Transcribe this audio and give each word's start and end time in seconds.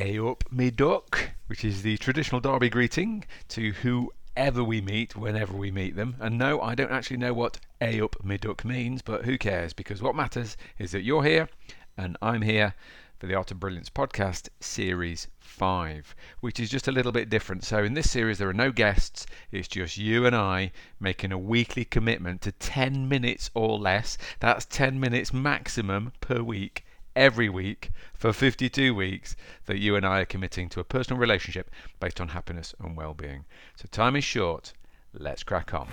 Up 0.00 0.50
me 0.50 0.70
duck, 0.70 1.32
which 1.46 1.62
is 1.62 1.82
the 1.82 1.98
traditional 1.98 2.40
Derby 2.40 2.70
greeting 2.70 3.22
to 3.48 3.72
whoever 3.72 4.64
we 4.64 4.80
meet 4.80 5.14
whenever 5.14 5.54
we 5.54 5.70
meet 5.70 5.94
them. 5.94 6.16
And 6.18 6.38
no, 6.38 6.58
I 6.62 6.74
don't 6.74 6.90
actually 6.90 7.18
know 7.18 7.34
what 7.34 7.60
up 7.82 8.24
me 8.24 8.38
duck 8.38 8.64
means, 8.64 9.02
but 9.02 9.26
who 9.26 9.36
cares? 9.36 9.74
Because 9.74 10.00
what 10.00 10.16
matters 10.16 10.56
is 10.78 10.92
that 10.92 11.02
you're 11.02 11.24
here 11.24 11.50
and 11.98 12.16
I'm 12.22 12.40
here 12.40 12.74
for 13.18 13.26
the 13.26 13.34
Art 13.34 13.50
of 13.50 13.60
Brilliance 13.60 13.90
podcast, 13.90 14.48
series 14.58 15.28
5, 15.38 16.14
which 16.40 16.58
is 16.58 16.70
just 16.70 16.88
a 16.88 16.92
little 16.92 17.12
bit 17.12 17.28
different. 17.28 17.62
So, 17.62 17.84
in 17.84 17.92
this 17.92 18.10
series, 18.10 18.38
there 18.38 18.48
are 18.48 18.54
no 18.54 18.72
guests, 18.72 19.26
it's 19.52 19.68
just 19.68 19.98
you 19.98 20.24
and 20.24 20.34
I 20.34 20.72
making 20.98 21.30
a 21.30 21.36
weekly 21.36 21.84
commitment 21.84 22.40
to 22.40 22.52
10 22.52 23.06
minutes 23.06 23.50
or 23.52 23.78
less. 23.78 24.16
That's 24.38 24.64
10 24.64 24.98
minutes 24.98 25.34
maximum 25.34 26.12
per 26.22 26.40
week, 26.42 26.86
every 27.20 27.50
week, 27.50 27.90
for 28.14 28.32
52 28.32 28.94
weeks, 28.94 29.36
that 29.66 29.78
you 29.78 29.94
and 29.94 30.06
I 30.06 30.20
are 30.20 30.24
committing 30.24 30.70
to 30.70 30.80
a 30.80 30.84
personal 30.84 31.20
relationship 31.20 31.70
based 32.00 32.18
on 32.18 32.28
happiness 32.28 32.74
and 32.80 32.96
well 32.96 33.12
being. 33.12 33.44
So, 33.76 33.86
time 33.90 34.16
is 34.16 34.24
short. 34.24 34.72
Let's 35.12 35.42
crack 35.42 35.74
on. 35.74 35.88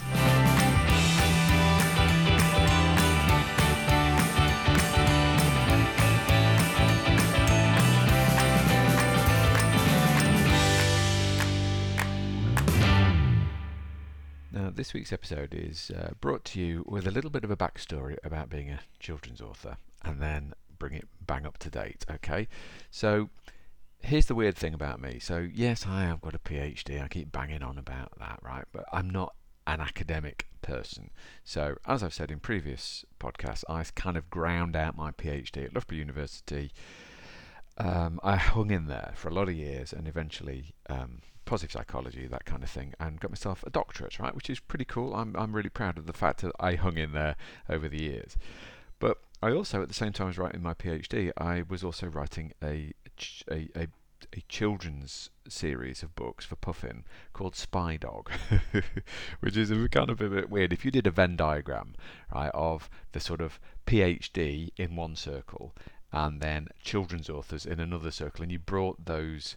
Now, 14.54 14.70
this 14.74 14.94
week's 14.94 15.12
episode 15.12 15.54
is 15.54 15.92
uh, 15.92 16.12
brought 16.22 16.46
to 16.46 16.62
you 16.62 16.86
with 16.88 17.06
a 17.06 17.12
little 17.12 17.30
bit 17.30 17.44
of 17.44 17.52
a 17.52 17.58
backstory 17.58 18.16
about 18.24 18.50
being 18.50 18.70
a 18.70 18.80
children's 19.02 19.42
author 19.42 19.76
and 20.06 20.22
then 20.22 20.54
bring 20.78 20.94
it 20.94 21.08
bang 21.26 21.46
up 21.46 21.58
to 21.60 21.70
date. 21.70 22.06
Okay, 22.10 22.48
so 22.90 23.30
here's 24.02 24.28
the 24.28 24.36
weird 24.36 24.56
thing 24.56 24.74
about 24.74 25.02
me. 25.02 25.20
So, 25.20 25.48
yes, 25.54 25.86
I 25.88 26.04
have 26.04 26.22
got 26.22 26.36
a 26.36 26.40
PhD, 26.40 27.02
I 27.04 27.08
keep 27.08 27.32
banging 27.32 27.64
on 27.64 27.78
about 27.78 28.18
that, 28.20 28.40
right? 28.42 28.66
But 28.72 28.86
I'm 28.92 29.10
not 29.10 29.36
an 29.66 29.82
academic 29.82 30.48
person. 30.62 31.10
So, 31.44 31.76
as 31.86 32.04
I've 32.04 32.14
said 32.14 32.32
in 32.32 32.40
previous 32.40 33.06
podcasts, 33.20 33.64
I 33.70 33.84
kind 33.96 34.18
of 34.18 34.30
ground 34.30 34.76
out 34.76 34.96
my 34.96 35.12
PhD 35.12 35.66
at 35.66 35.74
Loughborough 35.74 35.98
University. 35.98 36.72
Um, 37.78 38.20
I 38.24 38.38
hung 38.38 38.72
in 38.72 38.88
there 38.88 39.14
for 39.16 39.30
a 39.30 39.34
lot 39.34 39.50
of 39.50 39.56
years 39.56 39.94
and 39.94 40.08
eventually 40.08 40.74
um, 40.90 41.22
positive 41.46 41.72
psychology, 41.72 42.28
that 42.28 42.46
kind 42.46 42.64
of 42.64 42.70
thing, 42.70 42.94
and 43.00 43.20
got 43.20 43.30
myself 43.32 43.64
a 43.66 43.70
doctorate, 43.70 44.20
right, 44.20 44.34
which 44.34 44.50
is 44.50 44.60
pretty 44.60 44.86
cool. 44.86 45.14
I'm 45.16 45.36
I'm 45.36 45.56
really 45.56 45.70
proud 45.70 45.98
of 45.98 46.08
the 46.08 46.14
fact 46.14 46.42
that 46.42 46.52
I 46.60 46.76
hung 46.76 46.98
in 46.98 47.12
there 47.12 47.36
over 47.70 47.88
the 47.88 48.02
years. 48.02 48.38
But 49.00 49.18
I 49.42 49.52
also, 49.52 49.82
at 49.82 49.88
the 49.88 49.94
same 49.94 50.14
time 50.14 50.30
as 50.30 50.38
writing 50.38 50.64
my 50.64 50.74
PhD, 50.74 51.32
I 51.38 51.64
was 51.68 51.84
also 51.84 52.08
writing 52.08 52.54
a 52.64 52.94
a, 53.52 53.70
a, 53.76 53.88
a 54.34 54.42
children's 54.48 55.30
series 55.48 56.04
of 56.04 56.16
books 56.16 56.46
for 56.46 56.56
Puffin 56.56 57.04
called 57.34 57.56
Spy 57.56 57.98
Dog, 57.98 58.32
which 59.40 59.58
is 59.58 59.72
a 59.72 59.90
kind 59.90 60.10
of 60.10 60.22
a 60.22 60.30
bit 60.30 60.50
weird. 60.50 60.74
If 60.74 60.86
you 60.86 60.92
did 60.92 61.08
a 61.08 61.12
Venn 61.12 61.36
diagram, 61.36 61.96
right, 62.34 62.52
of 62.54 62.90
the 63.12 63.20
sort 63.20 63.42
of 63.42 63.60
PhD 63.86 64.70
in 64.78 64.96
one 64.96 65.16
circle 65.16 65.74
and 66.12 66.42
then 66.42 66.70
children's 66.82 67.30
authors 67.30 67.66
in 67.66 67.80
another 67.80 68.12
circle, 68.12 68.44
and 68.44 68.52
you 68.52 68.60
brought 68.60 69.06
those 69.06 69.56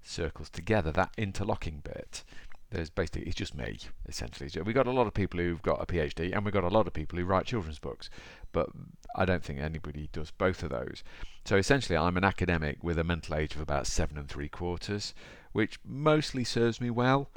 circles 0.00 0.48
together, 0.48 0.92
that 0.92 1.12
interlocking 1.18 1.80
bit, 1.82 2.24
there's 2.70 2.90
basically 2.90 3.22
it's 3.22 3.34
just 3.34 3.54
me 3.54 3.78
essentially. 4.08 4.50
We 4.62 4.72
got 4.72 4.86
a 4.86 4.92
lot 4.92 5.06
of 5.06 5.14
people 5.14 5.40
who've 5.40 5.62
got 5.62 5.82
a 5.82 5.86
PhD, 5.86 6.34
and 6.34 6.44
we've 6.44 6.54
got 6.54 6.64
a 6.64 6.68
lot 6.68 6.86
of 6.86 6.92
people 6.92 7.18
who 7.18 7.24
write 7.24 7.46
children's 7.46 7.78
books, 7.78 8.10
but 8.52 8.68
I 9.16 9.24
don't 9.24 9.42
think 9.42 9.58
anybody 9.58 10.08
does 10.12 10.30
both 10.30 10.62
of 10.62 10.70
those. 10.70 11.02
So 11.44 11.56
essentially, 11.56 11.96
I'm 11.96 12.16
an 12.16 12.24
academic 12.24 12.82
with 12.82 12.98
a 12.98 13.04
mental 13.04 13.36
age 13.36 13.54
of 13.54 13.60
about 13.60 13.86
seven 13.86 14.18
and 14.18 14.28
three 14.28 14.48
quarters, 14.48 15.14
which 15.52 15.78
mostly 15.84 16.44
serves 16.44 16.80
me 16.80 16.90
well. 16.90 17.30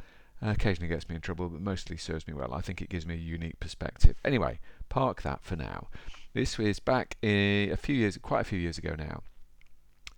Uh, 0.44 0.50
occasionally 0.50 0.90
gets 0.90 1.08
me 1.08 1.14
in 1.14 1.22
trouble, 1.22 1.48
but 1.50 1.62
mostly 1.62 1.96
serves 1.96 2.28
me 2.28 2.34
well. 2.34 2.52
I 2.52 2.62
think 2.62 2.82
it 2.82 2.90
gives 2.90 3.06
me 3.06 3.14
a 3.14 3.18
unique 3.18 3.60
perspective. 3.60 4.16
Anyway, 4.26 4.60
park 4.90 5.22
that 5.22 5.44
for 5.44 5.56
now. 5.56 5.88
This 6.34 6.58
was 6.58 6.80
back 6.80 7.16
a 7.22 7.76
few 7.76 7.96
years, 7.96 8.18
quite 8.18 8.42
a 8.42 8.46
few 8.46 8.58
years 8.58 8.78
ago 8.80 8.96
now, 8.98 9.22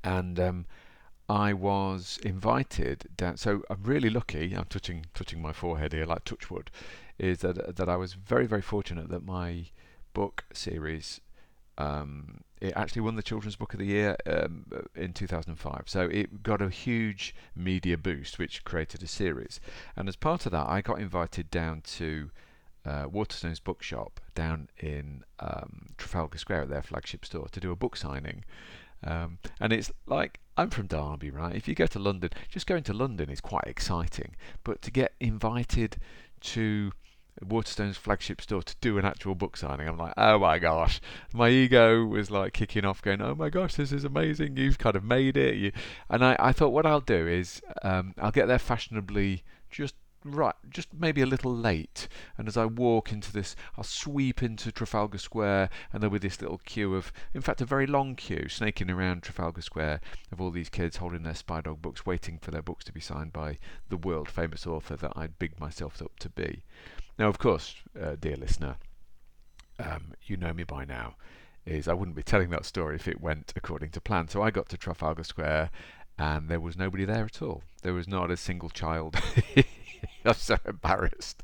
and 0.03 0.40
um, 0.40 0.66
I 1.29 1.53
was 1.53 2.19
invited 2.23 3.06
down. 3.16 3.38
So 3.38 3.63
I'm 3.69 3.84
really 3.84 4.09
lucky. 4.09 4.53
I'm 4.53 4.66
touching 4.66 5.06
touching 5.13 5.41
my 5.41 5.53
forehead 5.53 5.94
here, 5.94 6.06
like 6.06 6.25
touchwood. 6.25 6.69
Is 7.17 7.39
that 7.39 7.75
that 7.75 7.89
I 7.89 7.95
was 7.95 8.13
very 8.13 8.45
very 8.45 8.61
fortunate 8.61 9.09
that 9.09 9.25
my 9.25 9.66
book 10.13 10.45
series 10.53 11.22
um, 11.78 12.41
it 12.62 12.73
actually 12.75 13.01
won 13.01 13.16
the 13.16 13.23
Children's 13.23 13.56
Book 13.56 13.73
of 13.73 13.79
the 13.79 13.85
Year 13.85 14.16
um, 14.25 14.66
in 14.95 15.12
2005. 15.12 15.83
So 15.88 16.03
it 16.03 16.44
got 16.44 16.62
a 16.62 16.69
huge 16.69 17.35
media 17.56 17.97
boost, 17.97 18.39
which 18.39 18.63
created 18.63 19.03
a 19.03 19.07
series. 19.07 19.59
And 19.95 20.07
as 20.07 20.16
part 20.16 20.45
of 20.45 20.51
that, 20.53 20.69
I 20.69 20.81
got 20.81 21.00
invited 21.00 21.50
down 21.50 21.81
to 21.97 22.29
uh, 22.85 23.06
Waterstones 23.06 23.62
Bookshop 23.62 24.19
down 24.35 24.69
in 24.79 25.23
um, 25.39 25.94
Trafalgar 25.97 26.38
Square 26.38 26.63
at 26.63 26.69
their 26.69 26.81
flagship 26.81 27.25
store 27.25 27.47
to 27.51 27.59
do 27.59 27.72
a 27.72 27.75
book 27.75 27.97
signing. 27.97 28.45
Um, 29.03 29.38
and 29.59 29.74
it's 29.74 29.91
like 30.06 30.40
I'm 30.58 30.69
from 30.69 30.88
Derby, 30.88 31.31
right? 31.31 31.56
If 31.56 31.68
you 31.68 31.75
go 31.75 31.88
to 31.88 32.00
London, 32.00 32.30
just 32.50 32.68
going 32.68 32.84
to 32.84 32.94
London 32.94 33.30
is 33.30 33.41
quite 33.41 33.66
exciting. 33.66 34.36
But 34.64 34.81
to 34.84 34.91
get 34.91 35.14
invited 35.19 35.97
to 36.41 36.91
Waterstone's 37.42 37.97
flagship 37.97 38.42
store 38.42 38.62
to 38.62 38.75
do 38.80 38.97
an 38.97 39.06
actual 39.06 39.34
book 39.34 39.58
signing, 39.58 39.88
I'm 39.88 39.97
like, 39.97 40.13
oh 40.18 40.38
my 40.40 40.59
gosh. 40.59 41.02
My 41.34 41.50
ego 41.50 42.06
was 42.06 42.30
like 42.30 42.53
kicking 42.53 42.86
off, 42.86 43.02
going, 43.02 43.22
oh 43.22 43.34
my 43.36 43.50
gosh, 43.50 43.75
this 43.75 43.92
is 43.92 44.03
amazing. 44.03 44.58
You've 44.58 44.78
kind 44.78 44.96
of 44.96 45.03
made 45.03 45.38
it. 45.38 45.56
You, 45.56 45.72
and 46.09 46.24
I, 46.24 46.36
I 46.40 46.52
thought 46.52 46.69
what 46.69 46.86
I'll 46.86 47.02
do 47.02 47.28
is 47.28 47.62
um, 47.81 48.13
I'll 48.19 48.31
get 48.31 48.47
there 48.47 48.59
fashionably 48.59 49.44
just 49.72 49.96
right, 50.23 50.56
just 50.69 50.94
maybe 50.94 51.22
a 51.22 51.25
little 51.25 51.56
late. 51.56 52.07
And 52.38 52.47
as 52.47 52.57
I 52.57 52.66
walk 52.66 53.11
into 53.11 53.31
this, 53.31 53.56
I'll 53.78 53.84
sweep 53.84 54.41
into 54.41 54.72
Trafalgar 54.72 55.17
Square, 55.17 55.69
and 55.91 56.01
there'll 56.01 56.13
be 56.13 56.19
this 56.19 56.41
little 56.41 56.59
queue 56.59 56.95
of, 56.95 57.11
in 57.34 57.41
fact, 57.41 57.61
a 57.61 57.66
very 57.66 57.88
long 57.88 58.16
queue 58.16 58.47
snaking 58.50 58.89
around 58.89 59.23
Trafalgar 59.23 59.62
Square 59.62 60.01
of 60.31 60.41
all 60.41 60.51
these 60.51 60.69
kids 60.69 60.97
holding 60.97 61.23
their 61.23 61.35
Spy 61.35 61.62
Dog 61.62 61.81
books, 61.81 62.06
waiting 62.06 62.38
for 62.39 62.51
their 62.51 62.62
books 62.62 62.85
to 62.85 62.94
be 62.94 63.01
signed 63.01 63.33
by 63.33 63.57
the 63.89 63.97
world 63.97 64.29
famous 64.29 64.66
author 64.66 64.95
that 64.95 65.13
I'd 65.16 65.39
bigged 65.39 65.59
myself 65.59 66.01
up 66.01 66.17
to 66.19 66.29
be. 66.29 66.63
Now, 67.17 67.28
of 67.28 67.38
course, 67.38 67.75
uh, 68.00 68.16
dear 68.19 68.35
listener, 68.35 68.78
um, 69.79 70.13
you 70.23 70.38
know 70.38 70.53
me 70.53 70.63
by 70.63 70.85
now. 70.85 71.16
Is 71.66 71.88
I 71.88 71.94
wouldn't 71.94 72.17
be 72.17 72.23
telling 72.23 72.50
that 72.50 72.66
story 72.66 72.95
if 72.95 73.07
it 73.07 73.22
went 73.22 73.53
according 73.56 73.91
to 73.91 74.01
plan. 74.01 74.28
So 74.28 74.41
I 74.41 74.51
got 74.51 74.67
to 74.69 74.78
Trafalgar 74.78 75.23
Square 75.23 75.69
and 76.17 76.50
there 76.50 76.59
was 76.59 76.78
nobody 76.78 77.06
there 77.06 77.25
at 77.25 77.41
all. 77.41 77.63
There 77.81 77.94
was 77.94 78.07
not 78.07 78.29
a 78.29 78.38
single 78.38 78.69
child 78.69 79.16
I'm 80.25 80.34
so 80.35 80.57
embarrassed. 80.66 81.44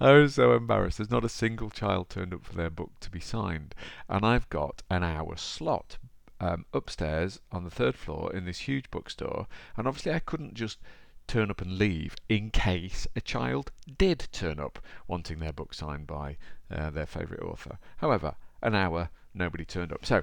I 0.00 0.12
was 0.12 0.34
so 0.36 0.52
embarrassed. 0.54 0.98
There's 0.98 1.10
not 1.10 1.24
a 1.24 1.28
single 1.28 1.68
child 1.68 2.08
turned 2.08 2.32
up 2.32 2.44
for 2.44 2.54
their 2.54 2.70
book 2.70 2.92
to 3.00 3.10
be 3.10 3.20
signed. 3.20 3.74
And 4.08 4.24
I've 4.24 4.48
got 4.48 4.82
an 4.88 5.02
hour 5.02 5.36
slot 5.36 5.98
um, 6.40 6.64
upstairs 6.72 7.40
on 7.52 7.64
the 7.64 7.70
third 7.70 7.96
floor 7.96 8.34
in 8.34 8.46
this 8.46 8.60
huge 8.60 8.90
bookstore. 8.90 9.46
And 9.76 9.86
obviously, 9.86 10.12
I 10.12 10.20
couldn't 10.20 10.54
just 10.54 10.78
turn 11.26 11.50
up 11.50 11.60
and 11.60 11.78
leave 11.78 12.16
in 12.28 12.50
case 12.50 13.06
a 13.14 13.20
child 13.20 13.72
did 13.98 14.28
turn 14.32 14.58
up 14.58 14.78
wanting 15.06 15.38
their 15.38 15.52
book 15.52 15.74
signed 15.74 16.06
by 16.06 16.36
uh, 16.70 16.90
their 16.90 17.06
favourite 17.06 17.42
author. 17.42 17.78
However, 17.98 18.36
an 18.62 18.74
hour, 18.74 19.10
nobody 19.34 19.64
turned 19.64 19.92
up. 19.92 20.04
So, 20.06 20.22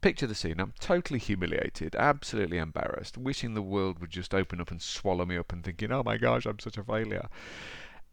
Picture 0.00 0.28
the 0.28 0.34
scene. 0.34 0.60
I'm 0.60 0.74
totally 0.78 1.18
humiliated, 1.18 1.96
absolutely 1.96 2.58
embarrassed, 2.58 3.18
wishing 3.18 3.54
the 3.54 3.62
world 3.62 3.98
would 3.98 4.10
just 4.10 4.32
open 4.32 4.60
up 4.60 4.70
and 4.70 4.80
swallow 4.80 5.24
me 5.24 5.36
up 5.36 5.52
and 5.52 5.64
thinking, 5.64 5.90
oh 5.90 6.04
my 6.04 6.16
gosh, 6.16 6.46
I'm 6.46 6.60
such 6.60 6.78
a 6.78 6.84
failure. 6.84 7.28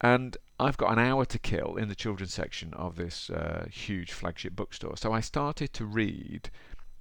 And 0.02 0.36
I've 0.60 0.78
got 0.78 0.94
an 0.94 1.00
hour 1.00 1.26
to 1.26 1.38
kill 1.38 1.76
in 1.76 1.88
the 1.88 1.96
children's 1.96 2.34
section 2.34 2.74
of 2.74 2.96
this 2.96 3.30
uh, 3.30 3.68
huge 3.72 4.12
flagship 4.12 4.56
bookstore. 4.56 4.98
So 4.98 5.14
I 5.14 5.20
started 5.20 5.74
to 5.74 5.86
read. 5.86 6.50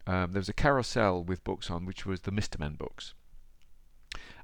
Um, 0.06 0.32
there 0.32 0.40
was 0.40 0.50
a 0.50 0.54
carousel 0.54 1.24
with 1.24 1.44
books 1.44 1.70
on, 1.70 1.86
which 1.86 2.04
was 2.04 2.20
the 2.20 2.30
Mr. 2.30 2.58
Men 2.58 2.74
books. 2.74 3.14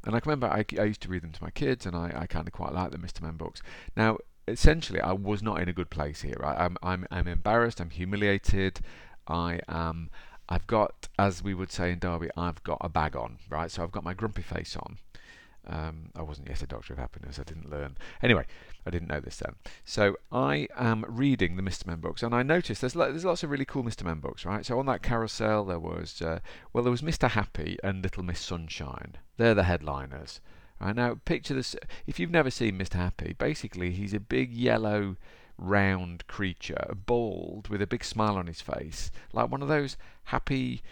And 0.05 0.15
I 0.17 0.21
remember 0.25 0.47
I, 0.47 0.65
I 0.79 0.85
used 0.85 1.03
to 1.03 1.09
read 1.09 1.23
them 1.23 1.33
to 1.33 1.43
my 1.45 1.51
kids, 1.51 1.85
and 1.85 1.95
I, 1.95 2.13
I 2.17 2.27
kind 2.27 2.49
of 2.49 2.55
quite 2.55 2.73
like 2.73 2.93
the 2.93 2.99
Mr. 2.99 3.21
Men 3.21 3.37
books. 3.37 3.61
Now, 3.95 4.17
essentially, 4.49 5.01
I 5.01 5.13
was 5.13 5.43
not 5.43 5.61
in 5.61 5.69
a 5.69 5.75
good 5.75 5.91
place 5.91 6.23
here. 6.23 6.37
Right? 6.41 6.59
I'm, 6.59 6.79
I'm, 6.83 7.07
I'm 7.11 7.29
embarrassed, 7.29 7.79
I'm 7.79 7.91
humiliated, 7.91 8.81
I 9.27 9.61
am 9.69 10.11
I've 10.51 10.67
got, 10.67 11.09
as 11.19 11.43
we 11.45 11.55
would 11.55 11.71
say 11.71 11.93
in 11.93 12.01
Derby, 12.01 12.29
I've 12.37 12.63
got 12.65 12.79
a 12.81 12.89
bag 12.89 13.15
on, 13.15 13.39
right? 13.49 13.71
So 13.71 13.83
I've 13.83 13.93
got 13.93 14.05
my 14.05 14.15
grumpy 14.15 14.43
face 14.43 14.77
on. 14.77 14.99
Um, 15.67 16.11
I 16.17 16.23
wasn't 16.23 16.49
yet 16.49 16.63
a 16.63 16.67
Doctor 16.67 16.95
of 16.95 16.99
Happiness. 16.99 17.39
I 17.39 17.45
didn't 17.45 17.71
learn. 17.71 17.97
Anyway, 18.23 18.47
I 18.85 18.91
didn't 18.91 19.09
know 19.09 19.21
this 19.21 19.37
then. 19.37 19.55
So 19.85 20.17
I 20.33 20.67
am 20.77 21.05
reading 21.07 21.57
the 21.57 21.63
Mr. 21.63 21.87
Men 21.87 22.01
books, 22.01 22.23
and 22.23 22.35
I 22.35 22.43
noticed 22.43 22.81
there's 22.81 22.95
there's 22.95 23.25
lots 23.25 23.43
of 23.43 23.51
really 23.51 23.65
cool 23.65 23.85
Mr. 23.85 24.05
Men 24.05 24.19
books, 24.21 24.45
right? 24.45 24.65
So 24.65 24.79
on 24.79 24.87
that 24.87 25.03
carousel 25.03 25.65
there 25.65 25.79
was 25.79 26.21
uh, 26.23 26.41
well 26.73 26.83
there 26.83 26.91
was 26.91 27.03
Mr. 27.03 27.29
Happy 27.29 27.79
and 27.85 28.03
Little 28.03 28.25
Miss 28.25 28.41
Sunshine. 28.41 29.17
They're 29.37 29.55
the 29.55 29.65
headliners. 29.65 30.41
Right 30.81 30.97
now, 30.97 31.19
picture 31.27 31.55
this. 31.55 31.77
If 32.07 32.19
you've 32.19 32.31
never 32.31 32.51
seen 32.51 32.79
Mr. 32.79 32.95
Happy, 32.95 33.35
basically 33.39 33.93
he's 33.93 34.15
a 34.15 34.21
big 34.21 34.53
yellow 34.53 35.17
round 35.61 36.27
creature, 36.27 36.95
bald, 37.07 37.69
with 37.69 37.83
a 37.83 37.87
big 37.87 38.03
smile 38.03 38.37
on 38.37 38.47
his 38.47 38.61
face, 38.61 39.11
like 39.33 39.51
one 39.51 39.63
of 39.63 39.69
those 39.69 39.97
happy 40.25 40.83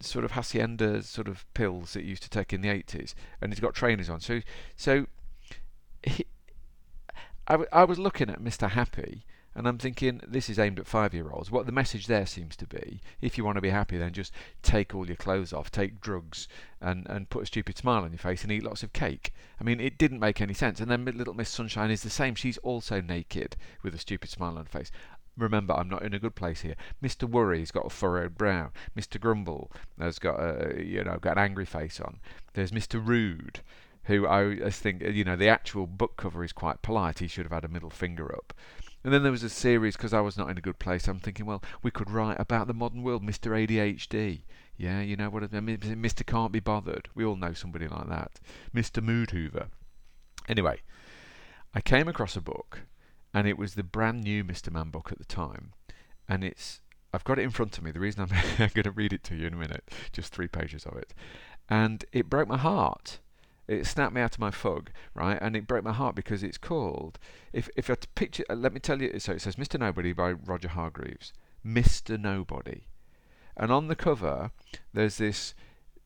sort 0.00 0.24
of 0.24 0.32
hacienda 0.32 1.02
sort 1.02 1.28
of 1.28 1.44
pills 1.54 1.92
that 1.92 2.02
you 2.02 2.10
used 2.10 2.22
to 2.22 2.30
take 2.30 2.52
in 2.52 2.62
the 2.62 2.68
80s, 2.68 3.14
and 3.40 3.52
he's 3.52 3.60
got 3.60 3.74
trainers 3.74 4.10
on. 4.10 4.20
So, 4.20 4.40
so 4.76 5.06
he, 6.02 6.26
I, 7.46 7.52
w- 7.52 7.68
I 7.72 7.84
was 7.84 7.98
looking 7.98 8.30
at 8.30 8.40
Mr. 8.40 8.70
Happy, 8.70 9.24
and 9.54 9.68
I'm 9.68 9.78
thinking 9.78 10.20
this 10.26 10.50
is 10.50 10.58
aimed 10.58 10.78
at 10.78 10.86
five-year-olds. 10.86 11.50
What 11.50 11.66
the 11.66 11.72
message 11.72 12.06
there 12.06 12.26
seems 12.26 12.56
to 12.56 12.66
be: 12.66 13.00
if 13.20 13.38
you 13.38 13.44
want 13.44 13.56
to 13.56 13.62
be 13.62 13.70
happy, 13.70 13.98
then 13.98 14.12
just 14.12 14.32
take 14.62 14.94
all 14.94 15.06
your 15.06 15.16
clothes 15.16 15.52
off, 15.52 15.70
take 15.70 16.00
drugs, 16.00 16.48
and 16.80 17.06
and 17.08 17.30
put 17.30 17.44
a 17.44 17.46
stupid 17.46 17.78
smile 17.78 18.02
on 18.02 18.10
your 18.12 18.18
face, 18.18 18.42
and 18.42 18.52
eat 18.52 18.64
lots 18.64 18.82
of 18.82 18.92
cake. 18.92 19.32
I 19.60 19.64
mean, 19.64 19.80
it 19.80 19.98
didn't 19.98 20.20
make 20.20 20.40
any 20.40 20.54
sense. 20.54 20.80
And 20.80 20.90
then 20.90 21.04
Little 21.04 21.34
Miss 21.34 21.48
Sunshine 21.48 21.90
is 21.90 22.02
the 22.02 22.10
same. 22.10 22.34
She's 22.34 22.58
also 22.58 23.00
naked 23.00 23.56
with 23.82 23.94
a 23.94 23.98
stupid 23.98 24.30
smile 24.30 24.58
on 24.58 24.66
her 24.66 24.78
face. 24.78 24.90
Remember, 25.36 25.74
I'm 25.74 25.88
not 25.88 26.02
in 26.02 26.14
a 26.14 26.18
good 26.18 26.36
place 26.36 26.60
here. 26.60 26.76
Mr. 27.02 27.28
Worry's 27.28 27.72
got 27.72 27.86
a 27.86 27.90
furrowed 27.90 28.36
brow. 28.36 28.70
Mr. 28.96 29.20
Grumble 29.20 29.70
has 29.98 30.18
got 30.18 30.38
a 30.38 30.84
you 30.84 31.02
know 31.02 31.18
got 31.18 31.38
an 31.38 31.44
angry 31.44 31.64
face 31.64 32.00
on. 32.00 32.20
There's 32.54 32.70
Mr. 32.70 33.04
Rude, 33.04 33.60
who 34.04 34.26
I, 34.26 34.66
I 34.66 34.70
think 34.70 35.02
you 35.02 35.24
know 35.24 35.36
the 35.36 35.48
actual 35.48 35.86
book 35.86 36.16
cover 36.16 36.44
is 36.44 36.52
quite 36.52 36.82
polite. 36.82 37.18
He 37.18 37.28
should 37.28 37.44
have 37.44 37.52
had 37.52 37.64
a 37.64 37.68
middle 37.68 37.90
finger 37.90 38.34
up. 38.34 38.52
And 39.04 39.12
then 39.12 39.22
there 39.22 39.32
was 39.32 39.42
a 39.42 39.50
series 39.50 39.96
because 39.96 40.14
I 40.14 40.20
was 40.20 40.38
not 40.38 40.48
in 40.48 40.58
a 40.58 40.62
good 40.62 40.78
place. 40.78 41.06
I'm 41.06 41.20
thinking, 41.20 41.44
well, 41.44 41.62
we 41.82 41.90
could 41.90 42.10
write 42.10 42.40
about 42.40 42.66
the 42.66 42.74
modern 42.74 43.02
world, 43.02 43.22
Mr. 43.22 43.52
ADHD. 43.52 44.40
Yeah, 44.76 45.02
you 45.02 45.14
know 45.14 45.30
what 45.30 45.54
I 45.54 45.60
mean. 45.60 45.78
Mr. 45.78 46.26
Can't 46.26 46.50
be 46.50 46.60
bothered. 46.60 47.08
We 47.14 47.24
all 47.24 47.36
know 47.36 47.52
somebody 47.52 47.86
like 47.86 48.08
that. 48.08 48.40
Mr. 48.74 49.02
Mood 49.02 49.30
Hoover. 49.30 49.68
Anyway, 50.48 50.80
I 51.74 51.80
came 51.80 52.08
across 52.08 52.34
a 52.34 52.40
book 52.40 52.80
and 53.34 53.48
it 53.48 53.58
was 53.58 53.74
the 53.74 53.82
brand 53.82 54.22
new 54.22 54.44
Mr. 54.44 54.70
Man 54.70 54.90
book 54.90 55.10
at 55.10 55.18
the 55.18 55.24
time, 55.24 55.72
and 56.28 56.44
it's 56.44 56.80
I've 57.12 57.24
got 57.24 57.38
it 57.38 57.42
in 57.42 57.50
front 57.50 57.76
of 57.76 57.84
me. 57.84 57.90
The 57.90 58.00
reason 58.00 58.22
I'm, 58.22 58.30
I'm 58.58 58.70
going 58.72 58.84
to 58.84 58.92
read 58.92 59.12
it 59.12 59.24
to 59.24 59.34
you 59.34 59.48
in 59.48 59.54
a 59.54 59.56
minute, 59.56 59.90
just 60.12 60.32
three 60.32 60.48
pages 60.48 60.86
of 60.86 60.96
it, 60.96 61.12
and 61.68 62.04
it 62.12 62.30
broke 62.30 62.48
my 62.48 62.56
heart. 62.56 63.18
It 63.66 63.86
snapped 63.86 64.14
me 64.14 64.20
out 64.20 64.34
of 64.34 64.40
my 64.40 64.50
fog, 64.50 64.90
right? 65.14 65.38
And 65.40 65.56
it 65.56 65.66
broke 65.66 65.84
my 65.84 65.92
heart 65.92 66.14
because 66.14 66.42
it's 66.42 66.58
called. 66.58 67.18
If 67.52 67.70
if 67.76 67.88
I 67.88 67.96
picture, 68.14 68.44
uh, 68.50 68.54
let 68.54 68.72
me 68.72 68.80
tell 68.80 69.00
you. 69.00 69.18
So 69.18 69.32
it 69.32 69.40
says 69.40 69.56
Mr. 69.56 69.78
Nobody 69.78 70.12
by 70.12 70.32
Roger 70.32 70.68
Hargreaves. 70.68 71.32
Mr. 71.64 72.20
Nobody, 72.20 72.88
and 73.56 73.72
on 73.72 73.88
the 73.88 73.96
cover 73.96 74.50
there's 74.92 75.16
this 75.16 75.54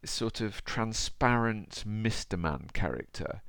sort 0.05 0.41
of 0.41 0.65
transparent 0.65 1.83
Mr. 1.85 2.39
Man 2.39 2.69
character 2.73 3.43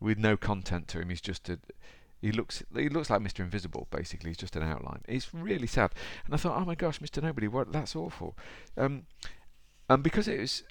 with 0.00 0.16
no 0.18 0.38
content 0.38 0.88
to 0.88 1.00
him. 1.00 1.10
He's 1.10 1.20
just 1.20 1.50
a 1.50 1.58
he 2.20 2.32
looks 2.32 2.62
he 2.74 2.88
looks 2.88 3.10
like 3.10 3.20
Mr. 3.20 3.40
Invisible, 3.40 3.88
basically. 3.90 4.30
He's 4.30 4.36
just 4.36 4.56
an 4.56 4.62
outline. 4.62 5.00
It's 5.08 5.32
really 5.32 5.66
sad. 5.66 5.92
And 6.24 6.34
I 6.34 6.36
thought, 6.36 6.60
oh 6.60 6.64
my 6.64 6.74
gosh, 6.74 6.98
Mr. 7.00 7.22
Nobody, 7.22 7.48
what? 7.48 7.72
That's 7.72 7.96
awful. 7.96 8.36
Um, 8.76 9.04
and 9.88 10.02
because 10.02 10.28
it 10.28 10.40
was 10.40 10.62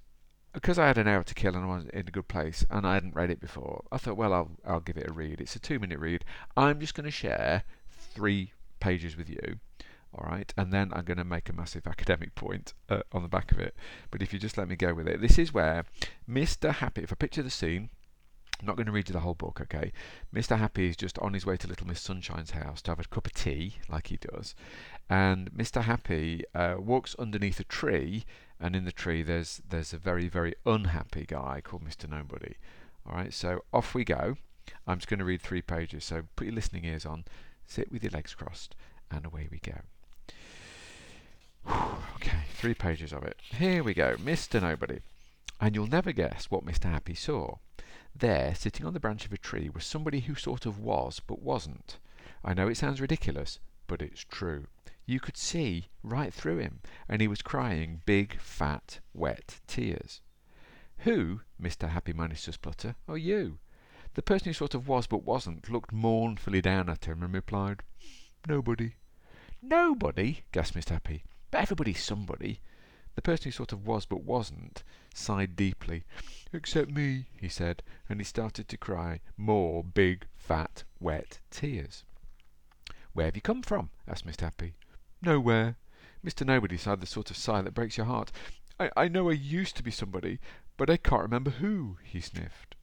because 0.54 0.80
I 0.80 0.88
had 0.88 0.98
an 0.98 1.07
hour 1.07 1.24
to 1.24 1.34
kill 1.34 1.56
and 1.56 1.63
I 1.63 1.68
was 1.68 1.86
in 1.86 2.07
a 2.07 2.12
good 2.12 2.28
place 2.28 2.66
and 2.69 2.86
I 2.86 2.96
hadn't 2.96 3.16
read 3.16 3.30
it 3.30 3.40
before, 3.40 3.84
I 3.92 3.98
thought, 3.98 4.18
well, 4.18 4.34
I'll 4.34 4.51
I'll 4.66 4.80
give 4.80 4.98
it 4.98 5.10
a 5.10 5.13
read. 5.13 5.42
It's 5.42 5.56
a 5.56 5.60
two 5.60 5.80
minute 5.80 6.00
read. 6.00 6.25
I'm 6.57 6.80
just 6.80 6.96
going 6.96 7.06
to 7.06 7.12
share 7.12 7.63
three 7.90 8.54
pages 8.80 9.16
with 9.16 9.30
you. 9.30 9.60
All 10.12 10.28
right, 10.28 10.51
and 10.57 10.74
then 10.74 10.92
I'm 10.92 11.06
going 11.06 11.19
to 11.19 11.24
make 11.24 11.50
a 11.50 11.54
massive 11.54 11.86
academic 11.86 12.34
point 12.34 12.74
uh, 12.90 13.01
on 13.12 13.22
the 13.22 13.28
back 13.28 13.51
of 13.51 13.60
it. 13.60 13.75
But 14.10 14.24
if 14.24 14.34
you 14.34 14.40
just 14.40 14.57
let 14.57 14.68
me 14.68 14.75
go 14.75 14.92
with 14.92 15.07
it, 15.07 15.22
this 15.22 15.38
is 15.38 15.54
where 15.54 15.86
Mr. 16.28 16.74
Happy. 16.74 17.04
If 17.04 17.12
I 17.12 17.16
picture 17.16 17.44
the 17.44 17.52
scene, 17.52 17.92
I'm 18.60 18.66
not 18.66 18.75
going 18.75 18.88
to 18.88 18.92
read 18.92 19.07
you 19.07 19.13
the 19.13 19.19
whole 19.19 19.36
book, 19.36 19.62
okay? 19.62 19.94
Mr. 20.34 20.57
Happy 20.57 20.90
is 20.90 20.98
just 20.98 21.19
on 21.19 21.34
his 21.34 21.45
way 21.45 21.57
to 21.57 21.68
Little 21.68 21.86
Miss 21.86 22.02
Sunshine's 22.02 22.52
house 22.52 22.81
to 22.81 22.92
have 22.92 23.00
a 23.00 23.04
cup 23.04 23.28
of 23.28 23.34
tea, 23.34 23.75
like 23.88 24.07
he 24.07 24.18
does. 24.18 24.56
And 25.10 25.52
Mr. 25.52 25.84
Happy 25.84 26.44
uh, 26.54 26.75
walks 26.80 27.16
underneath 27.19 27.60
a 27.60 27.63
tree, 27.63 28.25
and 28.59 28.75
in 28.75 28.85
the 28.85 28.91
tree 28.91 29.23
there's 29.23 29.61
there's 29.69 29.94
a 29.94 29.97
very 29.97 30.27
very 30.27 30.53
unhappy 30.65 31.25
guy 31.25 31.61
called 31.63 31.83
Mr. 31.83 32.09
Nobody. 32.09 32.56
All 33.06 33.15
right, 33.15 33.33
so 33.33 33.63
off 33.73 33.95
we 33.95 34.03
go. 34.03 34.35
I'm 34.85 35.00
just 35.00 35.07
going 35.07 35.19
to 35.19 35.25
read 35.25 35.41
three 35.41 35.61
pages. 35.61 36.06
So 36.06 36.23
put 36.35 36.45
your 36.45 36.56
listening 36.56 36.85
ears 36.85 37.06
on, 37.06 37.25
sit 37.65 37.91
with 37.91 38.03
your 38.03 38.11
legs 38.11 38.35
crossed, 38.35 38.75
and 39.09 39.25
away 39.25 39.47
we 39.50 39.59
go. 39.59 39.79
okay, 42.15 42.44
three 42.53 42.73
pages 42.73 43.13
of 43.13 43.23
it. 43.23 43.38
Here 43.41 43.83
we 43.83 43.94
go, 43.94 44.15
Mr. 44.17 44.61
Nobody. 44.61 45.00
And 45.61 45.75
you'll 45.75 45.88
never 45.88 46.11
guess 46.11 46.50
what 46.50 46.65
Mr. 46.65 46.85
Happy 46.85 47.15
saw. 47.15 47.56
There, 48.15 48.56
sitting 48.56 48.85
on 48.85 48.94
the 48.94 49.00
branch 49.00 49.25
of 49.25 49.33
a 49.33 49.38
tree, 49.38 49.69
was 49.69 49.85
somebody 49.85 50.21
who 50.21 50.35
sort 50.35 50.65
of 50.65 50.79
was, 50.79 51.19
but 51.19 51.41
wasn't. 51.41 51.97
I 52.44 52.53
know 52.53 52.67
it 52.67 52.77
sounds 52.77 53.01
ridiculous, 53.01 53.59
but 53.88 54.01
it's 54.01 54.23
true. 54.23 54.65
You 55.09 55.19
could 55.19 55.38
see 55.38 55.88
right 56.03 56.31
through 56.31 56.59
him, 56.59 56.81
and 57.07 57.19
he 57.19 57.27
was 57.27 57.41
crying 57.41 58.03
big, 58.06 58.39
fat, 58.39 59.00
wet 59.11 59.59
tears. 59.65 60.21
Who? 61.00 61.41
Mr. 61.59 61.89
Happy 61.89 62.13
managed 62.13 62.45
to 62.45 62.53
splutter. 62.53 62.94
Oh, 63.07 63.15
you. 63.15 63.57
The 64.13 64.21
person 64.21 64.50
who 64.50 64.53
sort 64.53 64.75
of 64.75 64.88
was 64.88 65.07
but 65.07 65.23
wasn't 65.23 65.67
looked 65.67 65.91
mournfully 65.91 66.61
down 66.61 66.89
at 66.89 67.06
him 67.06 67.23
and 67.23 67.33
replied, 67.33 67.81
Nobody. 68.47 68.97
Nobody? 69.63 70.44
gasped 70.51 70.77
Mr. 70.77 70.89
Happy. 70.89 71.23
But 71.50 71.61
everybody's 71.61 72.03
somebody. 72.03 72.59
The 73.15 73.23
person 73.23 73.45
who 73.45 73.51
sort 73.51 73.73
of 73.73 73.88
was 73.88 74.06
but 74.06 74.21
wasn't 74.21 74.83
sighed 75.15 75.56
deeply. 75.56 76.03
Except 76.53 76.91
me, 76.91 77.25
he 77.35 77.50
said, 77.50 77.81
and 78.07 78.19
he 78.19 78.23
started 78.23 78.67
to 78.67 78.77
cry 78.77 79.21
more 79.35 79.83
big, 79.83 80.27
fat, 80.38 80.83
wet 81.00 81.39
tears. 81.50 82.03
Where 83.13 83.25
have 83.25 83.35
you 83.35 83.41
come 83.41 83.63
from? 83.63 83.89
asked 84.07 84.27
Mr. 84.27 84.41
Happy. 84.41 84.75
Nowhere. 85.21 85.75
Mr. 86.25 86.45
Nobody 86.45 86.77
sighed 86.77 87.01
the 87.01 87.06
sort 87.06 87.30
of 87.30 87.38
sigh 87.38 87.62
that 87.62 87.74
breaks 87.74 87.98
your 87.98 88.06
heart. 88.06 88.31
I, 88.95 89.10
know 89.10 89.30
I 89.30 89.33
used 89.33 89.75
to 89.75 89.83
be 89.83 89.92
somebody, 89.92 90.39
but 90.77 90.89
I 90.89 90.95
can't 90.95 91.24
remember 91.24 91.51
who, 91.51 91.98
he 92.01 92.21
sniffed. 92.21 92.75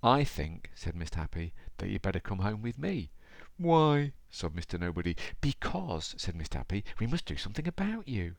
I 0.00 0.22
think, 0.22 0.70
said 0.76 0.94
Mr. 0.94 1.16
Happy, 1.16 1.52
that 1.78 1.88
you'd 1.88 2.02
better 2.02 2.20
come 2.20 2.38
home 2.38 2.62
with 2.62 2.78
me. 2.78 3.10
Why? 3.56 4.12
sobbed 4.30 4.56
Mr. 4.56 4.78
Nobody. 4.78 5.16
Because, 5.40 6.14
said 6.16 6.36
Mr. 6.36 6.54
Happy, 6.54 6.84
we 7.00 7.08
must 7.08 7.26
do 7.26 7.36
something 7.36 7.66
about 7.66 8.06
you. 8.06 8.36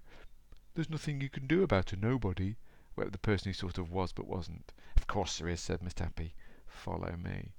There's 0.74 0.90
nothing 0.90 1.20
you 1.20 1.30
can 1.30 1.48
do 1.48 1.64
about 1.64 1.92
a 1.92 1.98
nobody, 1.98 2.56
wept 2.96 3.12
the 3.12 3.18
person 3.18 3.50
who 3.50 3.54
sort 3.54 3.78
of 3.78 3.92
was 3.92 4.14
but 4.14 4.28
wasn't. 4.28 4.72
Of 4.96 5.08
course 5.08 5.38
there 5.38 5.50
is, 5.50 5.60
said 5.60 5.82
Mr. 5.82 6.00
Happy. 6.00 6.34
Follow 6.68 7.16
me. 7.22 7.54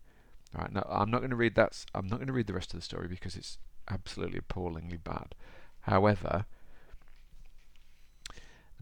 All 0.54 0.62
right, 0.62 0.72
now 0.72 0.86
I'm 0.88 1.10
not 1.10 1.18
going 1.18 1.30
to 1.30 1.36
read 1.36 1.54
that. 1.56 1.84
I'm 1.94 2.06
not 2.06 2.16
going 2.16 2.28
to 2.28 2.32
read 2.32 2.46
the 2.46 2.54
rest 2.54 2.72
of 2.72 2.80
the 2.80 2.84
story 2.84 3.08
because 3.08 3.36
it's 3.36 3.58
absolutely 3.90 4.38
appallingly 4.38 4.96
bad. 4.96 5.34
However, 5.86 6.46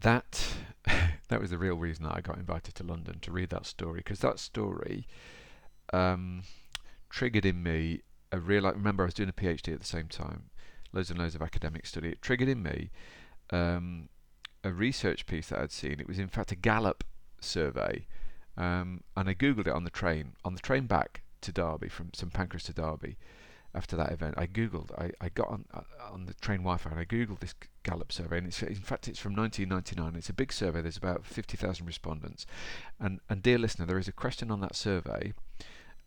that 0.01 0.55
that 1.29 1.41
was 1.41 1.51
the 1.51 1.59
real 1.59 1.77
reason 1.77 2.05
that 2.05 2.17
I 2.17 2.21
got 2.21 2.39
invited 2.39 2.75
to 2.77 2.83
London 2.83 3.19
to 3.21 3.31
read 3.31 3.51
that 3.51 3.67
story 3.67 3.99
because 3.99 4.21
that 4.21 4.39
story 4.39 5.06
um, 5.93 6.43
triggered 7.11 7.44
in 7.44 7.63
me 7.63 8.01
a 8.32 8.39
real. 8.39 8.70
Remember, 8.70 9.03
I 9.03 9.06
was 9.06 9.15
doing 9.15 9.29
a 9.29 9.32
PhD 9.32 9.73
at 9.73 9.81
the 9.81 9.87
same 9.87 10.08
time, 10.08 10.44
loads 10.93 11.11
and 11.11 11.19
loads 11.19 11.34
of 11.34 11.43
academic 11.43 11.87
study. 11.87 12.08
It 12.08 12.23
triggered 12.23 12.49
in 12.49 12.63
me 12.63 12.91
um, 13.51 14.08
a 14.63 14.73
research 14.73 15.27
piece 15.27 15.49
that 15.49 15.61
I'd 15.61 15.73
seen. 15.73 16.01
It 16.01 16.08
was 16.08 16.19
in 16.19 16.29
fact 16.29 16.53
a 16.53 16.56
Gallup 16.56 17.05
survey, 17.41 18.06
um, 18.56 19.03
and 19.15 19.29
I 19.29 19.34
googled 19.34 19.67
it 19.67 19.75
on 19.75 19.84
the 19.84 19.91
train 19.91 20.37
on 20.43 20.55
the 20.55 20.61
train 20.61 20.87
back 20.87 21.23
to 21.43 21.53
Derby 21.53 21.91
from 21.91 22.11
St 22.15 22.32
Pancras 22.32 22.65
to 22.65 22.73
Derby. 22.73 23.19
After 23.74 23.96
that 23.96 24.12
event, 24.12 24.36
I 24.38 24.46
googled. 24.46 24.93
I, 24.96 25.10
I 25.20 25.31
got 25.31 25.48
on 25.48 25.64
uh, 25.74 25.81
on 26.12 26.26
the 26.26 26.34
train 26.34 26.58
Wi-Fi 26.58 26.90
and 26.90 27.00
I 27.00 27.04
googled 27.04 27.40
this 27.40 27.54
Gallup 27.82 28.12
survey, 28.12 28.38
and 28.38 28.46
it's 28.46 28.62
in 28.62 28.76
fact 28.76 29.08
it's 29.08 29.19
from 29.19 29.34
1999. 29.34 30.16
It's 30.16 30.28
a 30.28 30.32
big 30.32 30.52
survey. 30.52 30.81
There's 30.81 30.96
about 30.96 31.24
50,000 31.24 31.84
respondents, 31.84 32.46
and 33.00 33.20
and 33.28 33.43
dear 33.43 33.58
listener, 33.58 33.86
there 33.86 33.98
is 33.98 34.08
a 34.08 34.12
question 34.12 34.50
on 34.50 34.60
that 34.60 34.76
survey 34.76 35.32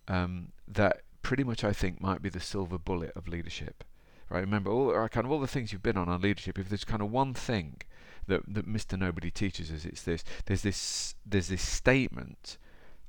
um, 0.08 0.54
that 0.68 1.02
pretty 1.22 1.44
much 1.44 1.64
I 1.64 1.74
think 1.74 2.00
might 2.00 2.22
be 2.22 2.30
the 2.30 2.40
silver 2.40 2.78
bullet 2.78 3.12
of 3.16 3.28
leadership. 3.28 3.84
Right? 4.30 4.40
Remember 4.40 4.72
all 4.72 5.08
kind 5.10 5.26
of 5.26 5.32
all 5.32 5.40
the 5.40 5.48
things 5.48 5.74
you've 5.74 5.84
been 5.84 5.98
on 5.98 6.08
on 6.08 6.22
leadership. 6.22 6.58
If 6.58 6.70
there's 6.70 6.86
kind 6.86 7.02
of 7.02 7.12
one 7.12 7.34
thing 7.34 7.82
that 8.28 8.42
that 8.48 8.68
Mr. 8.68 8.98
Nobody 8.98 9.30
teaches 9.30 9.72
us, 9.72 9.84
it's 9.84 10.04
this. 10.04 10.24
There's 10.46 10.62
this 10.62 11.16
there's 11.26 11.50
this 11.50 11.68
statement 11.68 12.58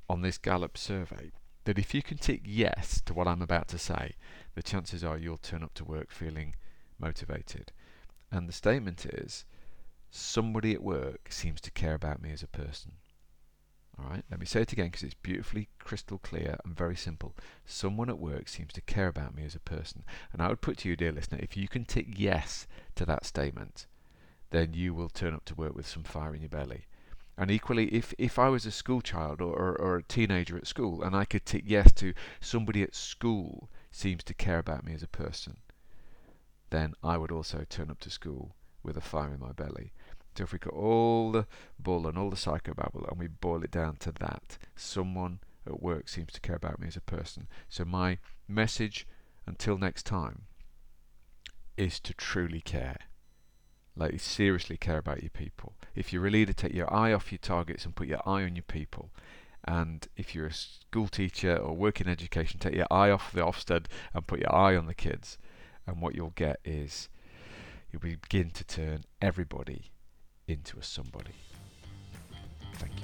on 0.09 0.21
this 0.21 0.37
Gallup 0.37 0.77
survey 0.77 1.31
that 1.65 1.79
if 1.79 1.93
you 1.93 2.01
can 2.01 2.17
tick 2.17 2.41
yes 2.45 3.01
to 3.05 3.13
what 3.13 3.27
I'm 3.27 3.41
about 3.41 3.67
to 3.69 3.77
say, 3.77 4.15
the 4.55 4.63
chances 4.63 5.03
are 5.03 5.17
you'll 5.17 5.37
turn 5.37 5.63
up 5.63 5.73
to 5.75 5.85
work 5.85 6.11
feeling 6.11 6.55
motivated. 6.99 7.71
And 8.31 8.47
the 8.47 8.53
statement 8.53 9.05
is 9.05 9.45
somebody 10.09 10.73
at 10.73 10.83
work 10.83 11.31
seems 11.31 11.61
to 11.61 11.71
care 11.71 11.93
about 11.93 12.21
me 12.21 12.31
as 12.31 12.43
a 12.43 12.47
person. 12.47 12.93
Alright, 14.01 14.23
let 14.31 14.39
me 14.39 14.45
say 14.45 14.61
it 14.61 14.71
again 14.71 14.87
because 14.87 15.03
it's 15.03 15.13
beautifully 15.13 15.67
crystal 15.79 16.19
clear 16.19 16.57
and 16.63 16.75
very 16.75 16.95
simple. 16.95 17.35
Someone 17.65 18.09
at 18.09 18.19
work 18.19 18.47
seems 18.47 18.71
to 18.73 18.81
care 18.81 19.07
about 19.07 19.35
me 19.35 19.43
as 19.43 19.55
a 19.55 19.59
person. 19.59 20.03
And 20.31 20.41
I 20.41 20.47
would 20.47 20.61
put 20.61 20.77
to 20.79 20.89
you, 20.89 20.95
dear 20.95 21.11
listener, 21.11 21.39
if 21.41 21.57
you 21.57 21.67
can 21.67 21.83
tick 21.85 22.07
yes 22.15 22.65
to 22.95 23.05
that 23.05 23.25
statement, 23.25 23.87
then 24.51 24.73
you 24.73 24.93
will 24.93 25.09
turn 25.09 25.33
up 25.33 25.45
to 25.45 25.55
work 25.55 25.75
with 25.75 25.87
some 25.87 26.03
fire 26.03 26.33
in 26.33 26.41
your 26.41 26.49
belly. 26.49 26.85
And 27.39 27.49
equally, 27.49 27.85
if, 27.95 28.13
if 28.17 28.37
I 28.37 28.49
was 28.49 28.65
a 28.65 28.71
school 28.71 28.99
child 28.99 29.39
or, 29.39 29.53
or, 29.53 29.73
or 29.79 29.95
a 29.95 30.03
teenager 30.03 30.57
at 30.57 30.67
school 30.67 31.01
and 31.01 31.15
I 31.15 31.23
could 31.23 31.45
tick 31.45 31.63
yes 31.65 31.93
to 31.93 32.13
somebody 32.41 32.83
at 32.83 32.93
school 32.93 33.69
seems 33.91 34.25
to 34.25 34.33
care 34.33 34.59
about 34.59 34.85
me 34.85 34.93
as 34.93 35.03
a 35.03 35.07
person, 35.07 35.55
then 36.69 36.95
I 37.01 37.15
would 37.15 37.31
also 37.31 37.65
turn 37.69 37.89
up 37.89 38.01
to 38.01 38.09
school 38.09 38.57
with 38.83 38.97
a 38.97 39.01
fire 39.01 39.33
in 39.33 39.39
my 39.39 39.53
belly. 39.53 39.93
So 40.35 40.43
if 40.43 40.51
We 40.51 40.59
got 40.59 40.73
all 40.73 41.31
the 41.31 41.47
bull 41.79 42.07
and 42.07 42.17
all 42.17 42.29
the 42.29 42.35
psychobabble, 42.35 43.09
and 43.09 43.17
we 43.17 43.27
boil 43.27 43.63
it 43.63 43.71
down 43.71 43.95
to 43.97 44.11
that. 44.19 44.57
Someone 44.75 45.39
at 45.65 45.81
work 45.81 46.09
seems 46.09 46.33
to 46.33 46.41
care 46.41 46.57
about 46.57 46.79
me 46.79 46.87
as 46.87 46.97
a 46.97 47.01
person. 47.01 47.47
So 47.69 47.85
my 47.85 48.19
message 48.49 49.07
until 49.45 49.77
next 49.77 50.05
time 50.05 50.43
is 51.77 52.01
to 52.01 52.13
truly 52.13 52.59
care. 52.59 52.97
Like 53.99 54.21
seriously 54.21 54.77
care 54.77 54.97
about 54.97 55.21
your 55.21 55.29
people. 55.29 55.73
If 55.93 56.13
you're 56.13 56.25
a 56.25 56.31
leader, 56.31 56.53
take 56.53 56.73
your 56.73 56.91
eye 56.91 57.11
off 57.11 57.33
your 57.33 57.39
targets 57.39 57.83
and 57.83 57.93
put 57.93 58.07
your 58.07 58.21
eye 58.25 58.43
on 58.43 58.55
your 58.55 58.63
people. 58.63 59.11
And 59.65 60.07
if 60.15 60.33
you're 60.33 60.47
a 60.47 60.53
school 60.53 61.09
teacher 61.09 61.57
or 61.57 61.75
work 61.75 61.99
in 61.99 62.07
education, 62.07 62.61
take 62.61 62.75
your 62.75 62.87
eye 62.89 63.11
off 63.11 63.33
the 63.33 63.41
Ofsted 63.41 63.87
and 64.13 64.25
put 64.25 64.39
your 64.39 64.55
eye 64.55 64.77
on 64.77 64.85
the 64.85 64.93
kids. 64.93 65.37
And 65.85 66.01
what 66.01 66.15
you'll 66.15 66.29
get 66.29 66.61
is 66.63 67.09
you'll 67.91 68.01
begin 68.01 68.51
to 68.51 68.63
turn 68.63 69.03
everybody 69.21 69.91
into 70.47 70.79
a 70.79 70.83
somebody. 70.83 71.35
Thank 72.75 72.93
you. 72.95 73.03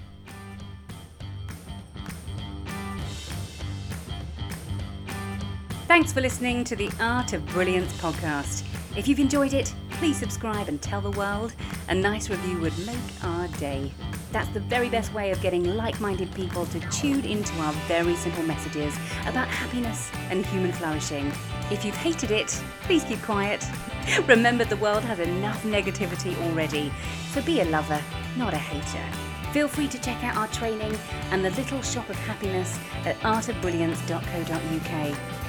Thanks 5.88 6.14
for 6.14 6.22
listening 6.22 6.64
to 6.64 6.78
the 6.78 6.90
Art 7.02 7.34
of 7.34 7.46
Brilliance 7.48 7.92
podcast. 7.98 8.64
If 8.98 9.10
you've 9.10 9.20
enjoyed 9.20 9.54
it, 9.54 9.74
please 9.96 10.18
subscribe 10.18 10.68
and 10.68 10.82
tell 10.82 11.02
the 11.02 11.12
world. 11.12 11.54
A 11.90 11.96
nice 11.96 12.30
review 12.30 12.60
would 12.60 12.78
make 12.86 12.98
our 13.24 13.48
day. 13.60 13.92
That's 14.32 14.50
the 14.50 14.60
very 14.60 14.90
best 14.90 15.14
way 15.14 15.32
of 15.32 15.42
getting 15.42 15.76
like 15.76 16.00
minded 16.02 16.34
people 16.34 16.66
to 16.68 16.80
tune 16.92 17.24
into 17.26 17.54
our 17.62 17.74
very 17.88 18.16
simple 18.16 18.44
messages 18.44 18.96
about 19.26 19.48
happiness 19.48 20.12
and 20.30 20.46
human 20.46 20.72
flourishing. 20.72 21.32
If 21.72 21.86
you've 21.86 21.96
hated 21.96 22.32
it, 22.32 22.50
please 22.84 23.04
keep 23.04 23.22
quiet. 23.22 23.66
Remember, 24.28 24.66
the 24.66 24.78
world 24.78 25.04
has 25.04 25.20
enough 25.20 25.64
negativity 25.64 26.36
already, 26.44 26.92
so 27.32 27.42
be 27.42 27.62
a 27.62 27.66
lover, 27.66 28.02
not 28.38 28.54
a 28.54 28.58
hater. 28.58 29.04
Feel 29.52 29.68
free 29.68 29.88
to 29.88 30.02
check 30.02 30.24
out 30.24 30.36
our 30.36 30.48
training 30.50 30.98
and 31.32 31.46
the 31.46 31.52
little 31.52 31.82
shop 31.82 32.10
of 32.10 32.18
happiness 32.18 32.78
at 33.06 33.18
artofbrilliance.co.uk. 33.22 35.45